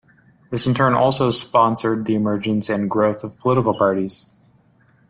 This 0.49 0.65
in 0.65 0.73
turn 0.73 0.95
also 0.95 1.29
sponsored 1.29 2.05
the 2.05 2.15
emergence 2.15 2.69
and 2.71 2.89
growth 2.89 3.23
of 3.23 3.37
political 3.39 3.77
parties. 3.77 4.47